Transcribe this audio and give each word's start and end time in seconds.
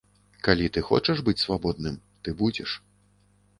Калі 0.45 0.69
ты 0.77 0.81
хочаш 0.87 1.21
быць 1.27 1.37
свабодным, 1.45 2.01
ты 2.25 2.37
будзеш. 2.43 2.77